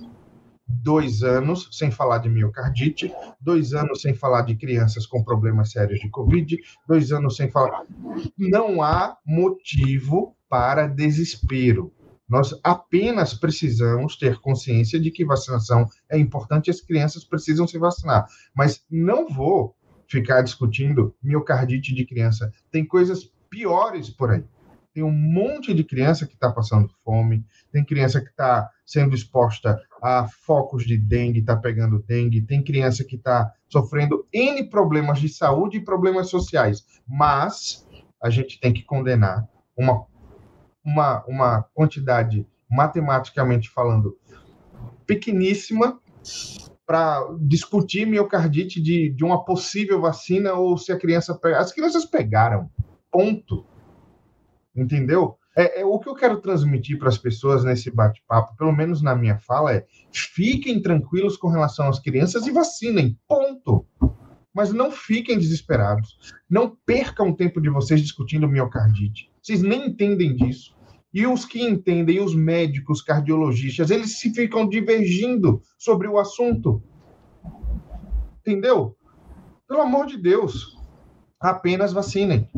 [0.67, 5.99] Dois anos sem falar de miocardite, dois anos sem falar de crianças com problemas sérios
[5.99, 7.84] de Covid, dois anos sem falar.
[8.38, 11.91] Não há motivo para desespero.
[12.30, 17.78] Nós apenas precisamos ter consciência de que vacinação é importante e as crianças precisam se
[17.78, 18.26] vacinar.
[18.56, 19.76] Mas não vou
[20.08, 22.54] ficar discutindo miocardite de criança.
[22.72, 24.46] Tem coisas piores por aí.
[24.94, 29.78] Tem um monte de criança que está passando fome, tem criança que está sendo exposta
[30.02, 35.28] a focos de dengue, está pegando dengue, tem criança que está sofrendo N problemas de
[35.28, 36.86] saúde e problemas sociais.
[37.06, 37.86] Mas
[38.24, 39.46] a gente tem que condenar
[39.78, 40.06] uma
[40.86, 44.17] uma, uma quantidade, matematicamente falando,
[45.06, 46.00] pequeníssima
[46.86, 51.60] para discutir miocardite de, de uma possível vacina ou se a criança pega.
[51.60, 52.69] As crianças pegaram,
[53.12, 53.65] ponto.
[54.76, 55.38] Entendeu?
[55.58, 59.15] É, é, o que eu quero transmitir para as pessoas nesse bate-papo, pelo menos na
[59.15, 63.88] minha fala, é fiquem tranquilos com relação às crianças e vacinem, ponto.
[64.54, 66.17] Mas não fiquem desesperados.
[66.50, 69.32] Não percam o tempo de vocês discutindo miocardite.
[69.41, 70.75] Vocês nem entendem disso.
[71.15, 76.84] E os que entendem, os médicos, cardiologistas, eles se ficam divergindo sobre o assunto.
[78.41, 78.97] Entendeu?
[79.65, 80.78] Pelo amor de Deus,
[81.39, 82.49] apenas vacinem.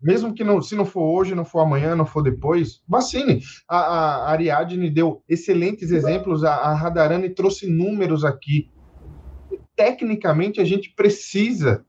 [0.00, 3.42] Mesmo que não, se não for hoje, não for amanhã, não for depois, vacine.
[3.68, 8.70] A, a Ariadne deu excelentes exemplos, a, a Radarani trouxe números aqui.
[9.76, 11.84] Tecnicamente, a gente precisa,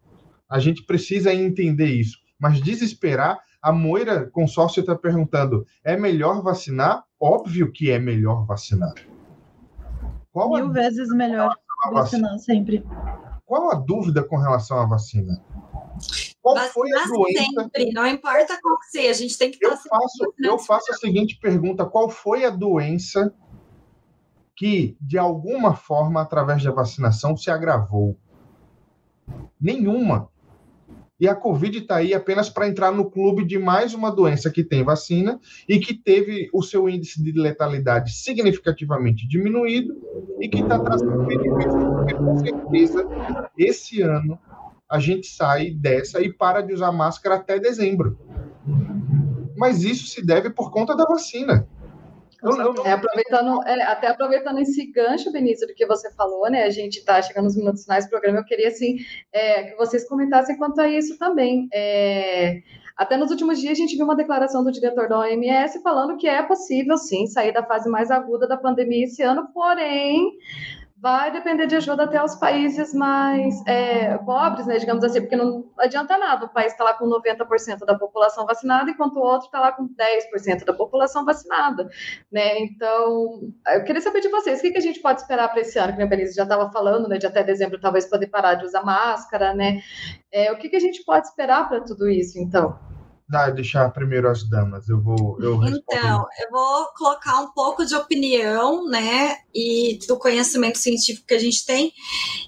[0.50, 2.18] a gente precisa entender isso.
[2.38, 7.06] Mas desesperar a Moira Consórcio está perguntando: é melhor vacinar?
[7.18, 8.94] Óbvio que é melhor vacinar.
[10.34, 11.56] Qual Mil vezes melhor
[11.94, 12.86] vacinar sempre.
[13.46, 15.42] Qual a dúvida com relação à vacina?
[16.42, 17.62] Qual vacinar foi a doença?
[17.62, 20.96] Sempre, não importa qual que seja, a gente tem que eu faço, eu faço a
[20.96, 23.34] seguinte pergunta: qual foi a doença
[24.58, 28.18] que, de alguma forma, através da vacinação, se agravou?
[29.60, 30.33] Nenhuma.
[31.20, 34.64] E a Covid está aí apenas para entrar no clube de mais uma doença que
[34.64, 39.96] tem vacina e que teve o seu índice de letalidade significativamente diminuído
[40.40, 43.08] e que está trazendo benefícios, porque com certeza
[43.58, 44.40] esse ano
[44.90, 48.18] a gente sai dessa e para de usar máscara até dezembro.
[49.56, 51.68] Mas isso se deve por conta da vacina.
[52.84, 56.64] É, aproveitando, é, até aproveitando esse gancho, Benício, do que você falou, né?
[56.64, 58.40] A gente está chegando nos minutos finais do programa.
[58.40, 58.98] Eu queria assim
[59.32, 61.70] é, que vocês comentassem quanto a isso também.
[61.74, 62.62] É,
[62.98, 66.28] até nos últimos dias a gente viu uma declaração do diretor da OMS falando que
[66.28, 70.32] é possível sim sair da fase mais aguda da pandemia esse ano, porém
[71.04, 75.70] vai depender de ajuda até os países mais é, pobres, né, digamos assim, porque não
[75.78, 79.60] adianta nada, o país está lá com 90% da população vacinada, enquanto o outro está
[79.60, 81.90] lá com 10% da população vacinada,
[82.32, 85.60] né, então, eu queria saber de vocês, o que, que a gente pode esperar para
[85.60, 88.54] esse ano, que a Benício já estava falando, né, de até dezembro talvez poder parar
[88.54, 89.82] de usar máscara, né,
[90.32, 92.80] é, o que, que a gente pode esperar para tudo isso, então?
[93.56, 95.38] Deixar primeiro as damas, eu vou.
[95.42, 101.34] Eu então, eu vou colocar um pouco de opinião, né, e do conhecimento científico que
[101.34, 101.92] a gente tem.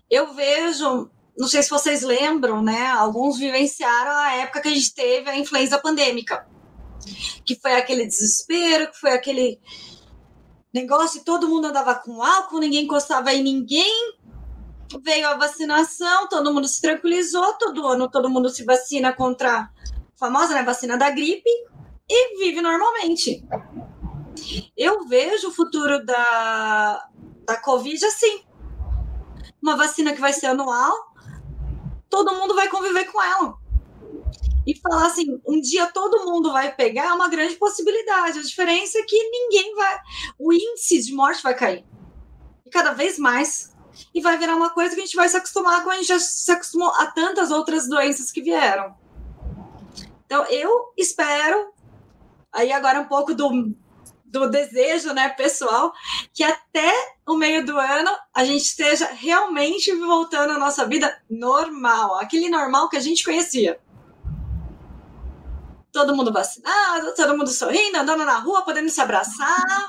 [0.10, 4.94] Eu vejo, não sei se vocês lembram, né, alguns vivenciaram a época que a gente
[4.94, 6.48] teve a influenza pandêmica,
[7.44, 9.60] que foi aquele desespero, que foi aquele
[10.74, 14.14] negócio, todo mundo andava com álcool, ninguém encostava em ninguém,
[15.04, 19.70] veio a vacinação, todo mundo se tranquilizou, todo ano todo mundo se vacina contra
[20.18, 21.50] famosa né, vacina da gripe
[22.10, 23.46] e vive normalmente.
[24.78, 27.08] Eu vejo o futuro da,
[27.46, 28.44] da Covid assim.
[29.62, 30.94] Uma vacina que vai ser anual,
[32.10, 33.56] todo mundo vai conviver com ela.
[34.66, 38.40] E falar assim, um dia todo mundo vai pegar é uma grande possibilidade.
[38.40, 40.00] A diferença é que ninguém vai.
[40.40, 41.86] O índice de morte vai cair.
[42.66, 43.76] E cada vez mais.
[44.14, 46.20] E vai virar uma coisa que a gente vai se acostumar com a gente já
[46.20, 48.96] se acostumou a tantas outras doenças que vieram.
[50.26, 51.74] Então, eu espero.
[52.52, 53.76] Aí agora um pouco do
[54.36, 55.94] do desejo, né, pessoal,
[56.34, 56.92] que até
[57.26, 62.90] o meio do ano a gente esteja realmente voltando à nossa vida normal, aquele normal
[62.90, 63.80] que a gente conhecia.
[65.92, 69.88] Todo mundo vacinado, todo mundo sorrindo, andando na rua, podendo se abraçar.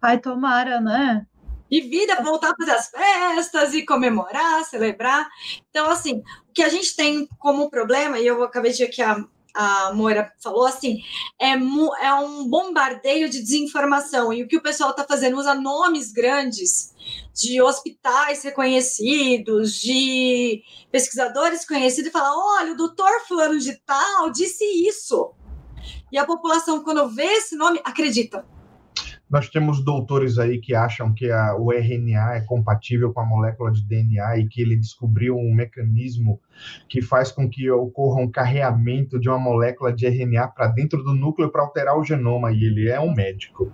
[0.00, 1.26] Ai, tomara, né?
[1.70, 5.28] E vida voltar a fazer as festas e comemorar, celebrar.
[5.68, 9.22] Então, assim, o que a gente tem como problema, e eu acabei de que a,
[9.60, 11.00] a Moira falou assim,
[11.36, 14.32] é, é um bombardeio de desinformação.
[14.32, 16.94] E o que o pessoal está fazendo usa nomes grandes
[17.34, 24.64] de hospitais reconhecidos, de pesquisadores conhecidos, e fala: olha, o doutor fulano de tal disse
[24.64, 25.34] isso.
[26.12, 28.46] E a população, quando vê esse nome, acredita.
[29.30, 33.70] Nós temos doutores aí que acham que a, o RNA é compatível com a molécula
[33.70, 36.40] de DNA e que ele descobriu um mecanismo
[36.88, 41.12] que faz com que ocorra um carreamento de uma molécula de RNA para dentro do
[41.12, 43.70] núcleo para alterar o genoma, e ele é um médico.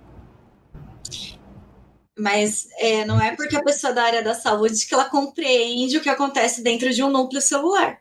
[2.17, 6.01] Mas é, não é porque a pessoa da área da saúde que ela compreende o
[6.01, 7.99] que acontece dentro de um núcleo celular.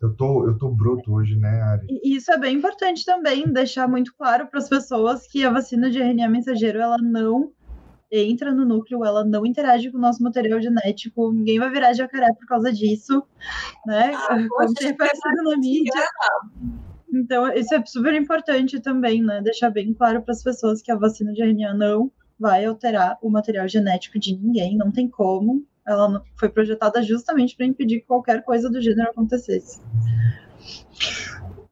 [0.00, 1.86] Eu tô, eu tô bruto hoje, né, Ari?
[1.88, 5.90] E isso é bem importante também, deixar muito claro para as pessoas que a vacina
[5.90, 7.52] de RNA mensageiro, ela não
[8.10, 12.32] entra no núcleo, ela não interage com o nosso material genético, ninguém vai virar jacaré
[12.34, 13.22] por causa disso,
[13.86, 14.12] né?
[14.14, 15.92] Ah, Como tem aparecido na mídia.
[17.12, 19.40] Então, isso é super importante também, né?
[19.42, 23.30] Deixar bem claro para as pessoas que a vacina de RNA não vai alterar o
[23.30, 25.64] material genético de ninguém, não tem como.
[25.86, 29.80] Ela foi projetada justamente para impedir que qualquer coisa do gênero acontecesse.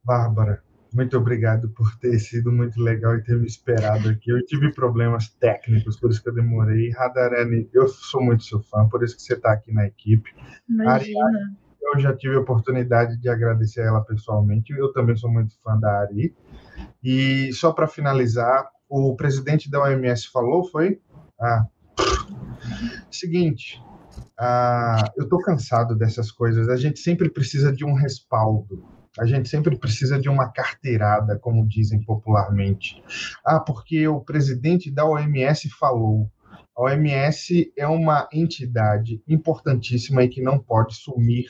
[0.04, 0.62] Bárbara,
[0.94, 4.30] muito obrigado por ter sido muito legal e ter me esperado aqui.
[4.30, 6.90] Eu tive problemas técnicos, por isso que eu demorei.
[6.92, 10.30] Radarani, eu sou muito seu fã, por isso que você está aqui na equipe.
[10.68, 11.26] Imagina.
[11.26, 14.72] Ari, eu já tive a oportunidade de agradecer a ela pessoalmente.
[14.72, 16.32] Eu também sou muito fã da Ari.
[17.02, 21.00] E só para finalizar, o presidente da OMS falou, foi?
[21.40, 21.66] Ah,
[23.10, 23.82] seguinte,
[24.38, 26.68] ah, eu estou cansado dessas coisas.
[26.68, 28.84] A gente sempre precisa de um respaldo.
[29.18, 33.02] A gente sempre precisa de uma carteirada, como dizem popularmente.
[33.44, 36.28] Ah, porque o presidente da OMS falou.
[36.76, 41.46] A OMS é uma entidade importantíssima e que não pode sumir.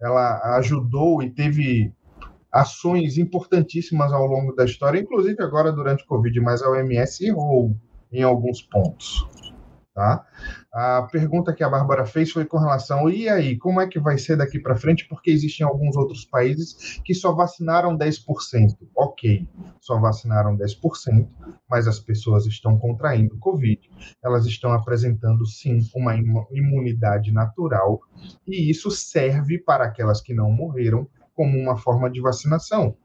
[0.00, 1.94] Ela ajudou e teve
[2.52, 7.74] ações importantíssimas ao longo da história, inclusive agora durante o Covid, mas a OMS errou
[8.12, 9.26] em alguns pontos.
[9.94, 10.26] Tá?
[10.72, 14.16] A pergunta que a Bárbara fez foi com relação, e aí, como é que vai
[14.16, 15.06] ser daqui para frente?
[15.06, 18.78] Porque existem alguns outros países que só vacinaram 10%.
[18.96, 19.46] Ok,
[19.82, 21.28] só vacinaram 10%,
[21.68, 23.80] mas as pessoas estão contraindo Covid.
[24.24, 26.14] Elas estão apresentando, sim, uma
[26.50, 28.00] imunidade natural,
[28.46, 32.96] e isso serve para aquelas que não morreram como uma forma de vacinação.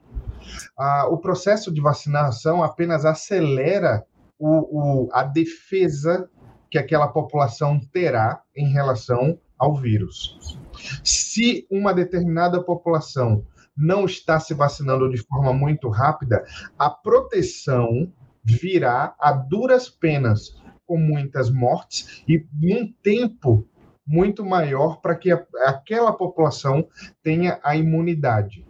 [0.77, 4.05] Ah, o processo de vacinação apenas acelera
[4.39, 6.29] o, o, a defesa
[6.69, 10.59] que aquela população terá em relação ao vírus.
[11.03, 13.45] Se uma determinada população
[13.75, 16.43] não está se vacinando de forma muito rápida,
[16.77, 18.11] a proteção
[18.43, 20.55] virá a duras penas,
[20.85, 23.67] com muitas mortes e um tempo
[24.05, 26.87] muito maior para que a, aquela população
[27.21, 28.65] tenha a imunidade.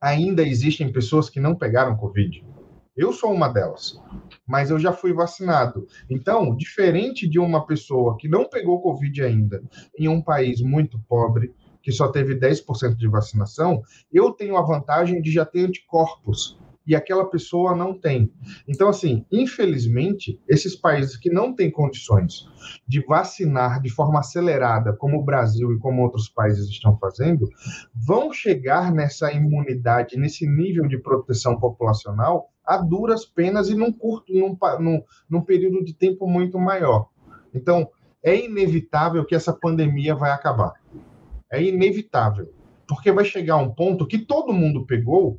[0.00, 2.44] Ainda existem pessoas que não pegaram Covid.
[3.00, 3.98] Eu sou uma delas,
[4.46, 5.86] mas eu já fui vacinado.
[6.10, 9.62] Então, diferente de uma pessoa que não pegou Covid ainda,
[9.98, 13.82] em um país muito pobre, que só teve 10% de vacinação,
[14.12, 16.58] eu tenho a vantagem de já ter anticorpos
[16.90, 18.32] e aquela pessoa não tem.
[18.66, 22.48] Então, assim, infelizmente, esses países que não têm condições
[22.84, 27.48] de vacinar de forma acelerada, como o Brasil e como outros países estão fazendo,
[27.94, 34.32] vão chegar nessa imunidade, nesse nível de proteção populacional a duras penas e num curto,
[34.32, 37.08] num, num, num período de tempo muito maior.
[37.54, 37.88] Então,
[38.20, 40.72] é inevitável que essa pandemia vai acabar.
[41.52, 42.52] É inevitável.
[42.88, 45.38] Porque vai chegar um ponto que todo mundo pegou,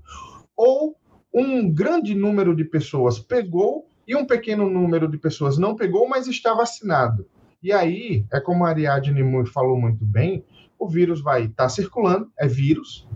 [0.56, 0.96] ou
[1.34, 6.28] um grande número de pessoas pegou e um pequeno número de pessoas não pegou, mas
[6.28, 7.26] está vacinado.
[7.64, 10.44] E aí, é como a Ariadne falou muito bem,
[10.78, 13.08] o vírus vai estar tá circulando, é vírus,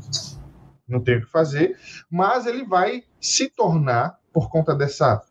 [0.88, 1.76] não tem o que fazer,
[2.10, 5.22] mas ele vai se tornar, por conta dessa,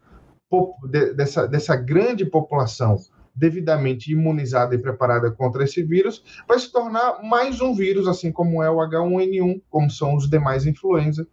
[1.14, 2.99] dessa, dessa grande população
[3.35, 8.62] devidamente imunizada e preparada contra esse vírus, vai se tornar mais um vírus, assim como
[8.62, 11.26] é o H1N1, como são os demais influenza.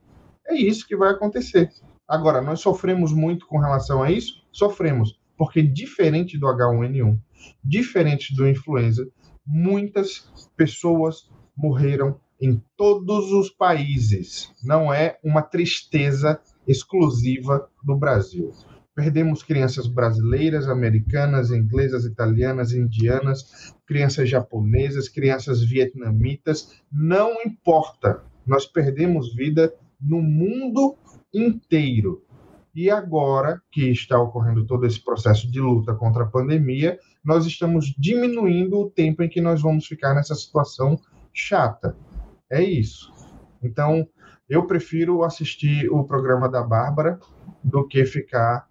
[0.47, 1.69] É isso que vai acontecer.
[2.07, 4.45] Agora, nós sofremos muito com relação a isso?
[4.51, 7.17] Sofremos, porque diferente do H1N1,
[7.63, 9.07] diferente do influenza,
[9.45, 14.51] muitas pessoas morreram em todos os países.
[14.63, 18.51] Não é uma tristeza exclusiva do Brasil.
[18.93, 28.23] Perdemos crianças brasileiras, americanas, inglesas, italianas, indianas, crianças japonesas, crianças vietnamitas, não importa.
[28.45, 30.97] Nós perdemos vida no mundo
[31.33, 32.23] inteiro.
[32.73, 37.93] E agora que está ocorrendo todo esse processo de luta contra a pandemia, nós estamos
[37.97, 40.99] diminuindo o tempo em que nós vamos ficar nessa situação
[41.33, 41.95] chata.
[42.49, 43.11] É isso.
[43.61, 44.07] Então,
[44.49, 47.19] eu prefiro assistir o programa da Bárbara
[47.63, 48.67] do que ficar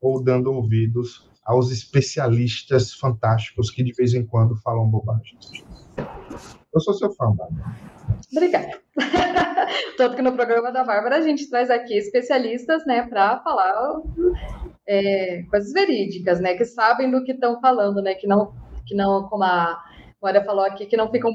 [0.00, 5.36] ou dando ouvidos aos especialistas fantásticos que de vez em quando falam bobagem.
[6.72, 7.99] Eu sou seu fã, Bárbara.
[8.32, 8.80] Obrigada.
[9.96, 14.00] Tanto que no programa da Bárbara a gente traz aqui especialistas, né, para falar
[14.86, 18.52] é, coisas verídicas, né, que sabem do que estão falando, né, que não,
[18.86, 19.80] que não, como a
[20.22, 21.32] Maria falou aqui que não ficam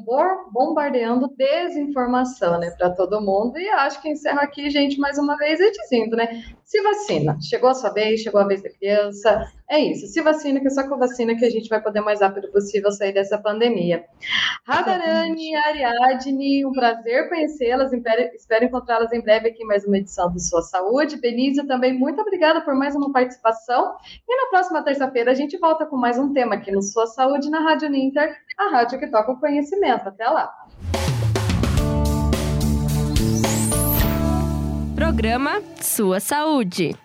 [0.52, 3.58] bombardeando desinformação, né, para todo mundo.
[3.58, 7.38] E acho que encerro aqui, gente, mais uma vez, e dizendo, né, se vacina.
[7.42, 9.50] Chegou a sua vez, chegou a vez da criança.
[9.70, 12.22] É isso, se vacina, que é só com vacina que a gente vai poder mais
[12.22, 14.04] rápido possível sair dessa pandemia.
[14.66, 17.92] Radarani, Ariadne, um prazer conhecê-las.
[18.34, 21.22] Espero encontrá-las em breve aqui em mais uma edição do Sua Saúde.
[21.22, 23.96] Benício, também muito obrigada por mais uma participação.
[24.28, 27.50] E na próxima terça-feira a gente volta com mais um tema aqui no Sua Saúde
[27.50, 30.10] na Rádio Ninter, a rádio que toca o conhecimento.
[30.10, 30.52] Até lá.
[34.96, 36.96] Programa Sua Saúde.